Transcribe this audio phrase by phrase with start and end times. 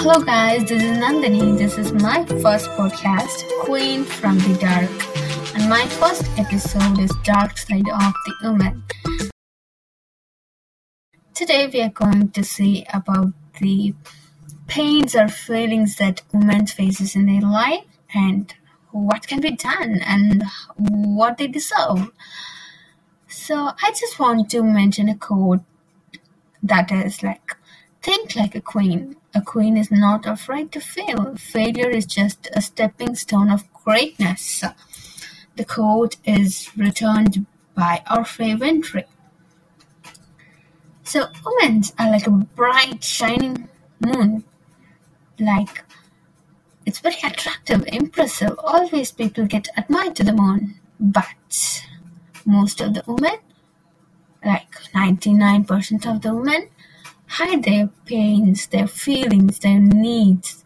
[0.00, 1.58] Hello, guys, this is Nandini.
[1.58, 4.88] This is my first podcast, Queen from the Dark.
[5.56, 8.84] And my first episode is Dark Side of the Woman.
[11.34, 13.92] Today, we are going to see about the
[14.68, 18.54] pains or feelings that women faces in their life and
[18.92, 20.44] what can be done and
[20.76, 22.12] what they deserve.
[23.26, 25.64] So, I just want to mention a quote
[26.62, 27.56] that is like,
[28.02, 29.16] think like a queen.
[29.34, 31.36] A queen is not afraid to fail.
[31.36, 34.64] Failure is just a stepping stone of greatness.
[35.56, 39.04] The quote is returned by Oprah Winfrey.
[41.04, 43.68] So, women are like a bright, shining
[44.00, 44.44] moon.
[45.38, 45.84] Like,
[46.84, 48.58] it's very attractive, impressive.
[48.58, 50.74] Always people get admired to the moon.
[51.00, 51.82] But
[52.44, 53.38] most of the women,
[54.44, 56.68] like 99% of the women,
[57.28, 60.64] hide their pains, their feelings, their needs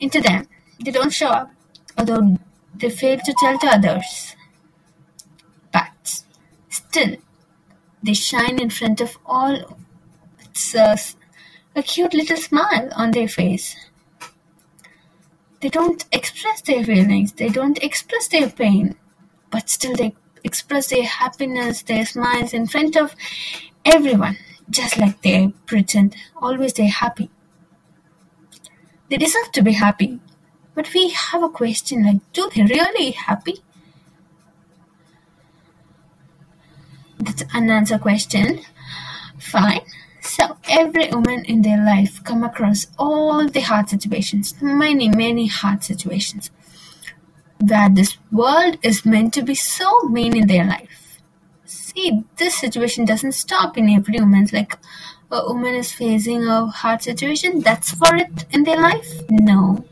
[0.00, 0.46] into them.
[0.84, 1.50] They don't show up,
[1.98, 2.38] although
[2.74, 4.36] they fail to tell to others.
[5.72, 6.22] But
[6.68, 7.16] still,
[8.02, 9.78] they shine in front of all.
[10.40, 10.96] It's a,
[11.76, 13.76] a cute little smile on their face.
[15.60, 18.96] They don't express their feelings, they don't express their pain,
[19.50, 23.14] but still they express their happiness, their smiles in front of
[23.84, 24.36] everyone,
[24.72, 27.30] just like they pretend always they're happy.
[29.08, 30.20] They deserve to be happy,
[30.74, 33.62] but we have a question like, do they really happy?
[37.18, 38.60] That's an unanswered question.
[39.38, 39.82] Fine.
[40.22, 45.84] So every woman in their life come across all the hard situations, many, many hard
[45.84, 46.50] situations
[47.60, 51.01] where this world is meant to be so mean in their life.
[51.94, 54.48] See, this situation doesn't stop in every woman.
[54.52, 54.78] like
[55.30, 59.08] a woman is facing a hard situation, that's for it in their life?
[59.30, 59.84] No.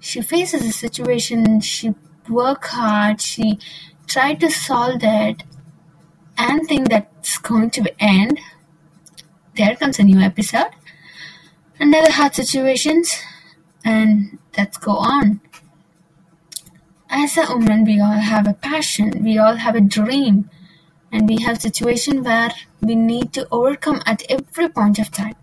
[0.00, 1.94] She faces a situation, she
[2.28, 3.58] work hard, she
[4.06, 5.42] try to solve that
[6.36, 8.38] and think that's going to end.
[9.56, 10.70] There comes a new episode.
[11.80, 13.16] Another hard situations
[13.84, 15.40] and let's go on.
[17.10, 20.48] As a woman, we all have a passion, we all have a dream,
[21.12, 25.34] and we have situation where we need to overcome at every point of time.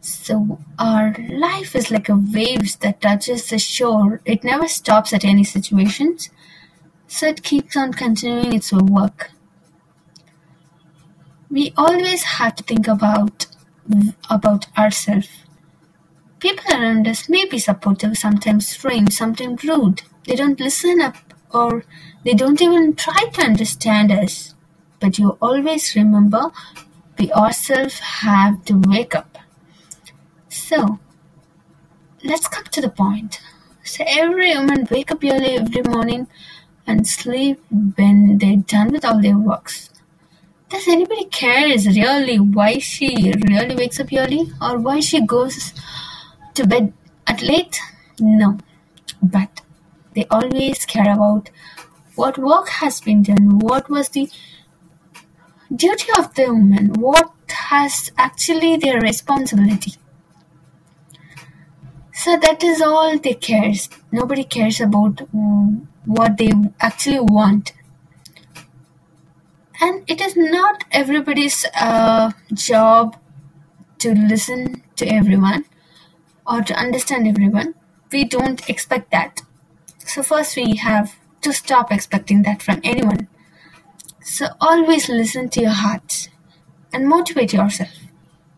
[0.00, 4.20] So our life is like a waves that touches the shore.
[4.24, 6.30] It never stops at any situations.
[7.08, 9.30] So it keeps on continuing its work.
[11.50, 13.46] We always have to think about
[14.30, 15.28] about ourselves.
[16.42, 20.02] People around us may be supportive, sometimes strange, sometimes rude.
[20.26, 21.14] They don't listen up
[21.52, 21.84] or
[22.24, 24.52] they don't even try to understand us.
[24.98, 26.50] But you always remember
[27.16, 29.38] we ourselves have to wake up.
[30.48, 30.98] So,
[32.24, 33.40] let's come to the point.
[33.84, 36.26] So, every woman wake up early every morning
[36.88, 37.62] and sleep
[37.96, 39.90] when they're done with all their works.
[40.70, 45.72] Does anybody care is really why she really wakes up early or why she goes
[46.54, 46.92] to bed
[47.26, 47.78] at late?
[48.18, 48.58] No.
[49.22, 49.60] But
[50.14, 51.50] they always care about
[52.14, 54.28] what work has been done, what was the
[55.74, 59.94] duty of the woman, what has actually their responsibility.
[62.12, 63.88] So that is all they cares.
[64.12, 67.72] Nobody cares about mm, what they actually want.
[69.80, 73.16] And it is not everybody's uh, job
[73.98, 75.64] to listen to everyone
[76.52, 77.74] or to understand everyone.
[78.12, 79.40] We don't expect that.
[79.98, 83.28] So first we have to stop expecting that from anyone.
[84.22, 86.28] So always listen to your heart
[86.92, 87.90] and motivate yourself.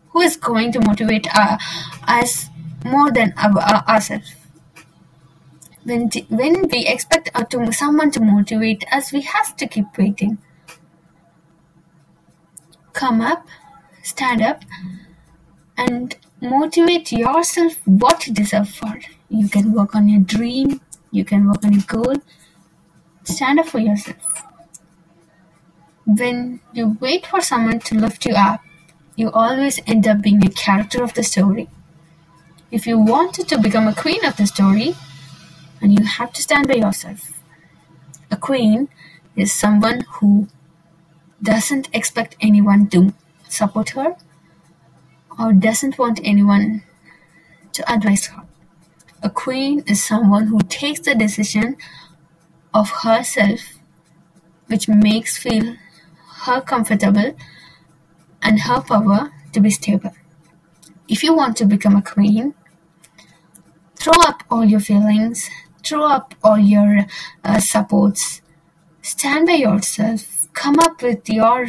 [0.09, 1.57] Who is going to motivate uh,
[2.07, 2.47] us
[2.83, 4.35] more than our, uh, ourselves?
[5.85, 9.85] When, t- when we expect uh, to, someone to motivate us, we have to keep
[9.97, 10.37] waiting.
[12.93, 13.47] Come up,
[14.03, 14.63] stand up,
[15.77, 16.15] and
[16.49, 18.99] motivate yourself what you deserve for.
[19.29, 20.81] You can work on your dream,
[21.11, 22.15] you can work on your goal.
[23.23, 24.43] Stand up for yourself.
[26.05, 28.61] When you wait for someone to lift you up,
[29.15, 31.69] you always end up being a character of the story.
[32.71, 34.95] If you wanted to become a queen of the story,
[35.81, 37.31] and you have to stand by yourself.
[38.31, 38.89] A queen
[39.35, 40.47] is someone who
[41.41, 43.13] doesn't expect anyone to
[43.47, 44.15] support her
[45.39, 46.83] or doesn't want anyone
[47.73, 48.43] to advise her.
[49.23, 51.77] A queen is someone who takes the decision
[52.73, 53.61] of herself
[54.67, 55.75] which makes feel
[56.45, 57.35] her comfortable
[58.41, 60.13] and her power to be stable.
[61.07, 62.53] if you want to become a queen,
[63.95, 65.49] throw up all your feelings,
[65.83, 67.05] throw up all your
[67.43, 68.41] uh, supports,
[69.01, 71.67] stand by yourself, come up with your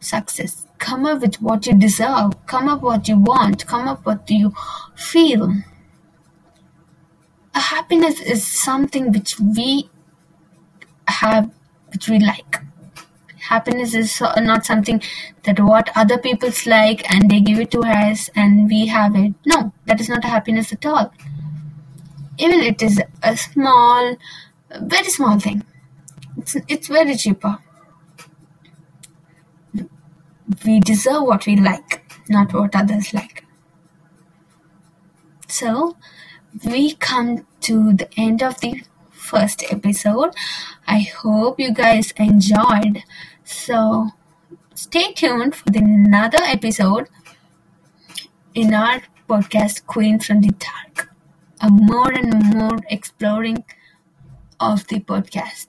[0.00, 4.28] success, come up with what you deserve, come up what you want, come up what
[4.28, 4.52] you
[4.96, 5.54] feel.
[7.54, 9.88] A happiness is something which we
[11.06, 11.50] have,
[11.92, 12.60] which we like.
[13.48, 15.00] Happiness is not something
[15.44, 19.34] that what other people's like and they give it to us and we have it.
[19.46, 21.12] No that is not a happiness at all.
[22.38, 24.16] Even it is a small
[24.80, 25.64] very small thing.
[26.38, 27.58] It's, it's very cheaper
[30.64, 33.44] we deserve what we like not what others like
[35.48, 35.96] so
[36.64, 40.34] we come to the end of the first episode.
[40.86, 43.02] I hope you guys enjoyed.
[43.44, 44.08] So
[44.74, 47.08] stay tuned for the another episode
[48.54, 51.10] in our podcast Queen from the Dark.
[51.60, 53.64] A more and more exploring
[54.58, 55.68] of the podcast.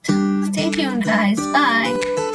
[0.52, 1.38] Stay tuned guys.
[1.38, 2.33] Bye.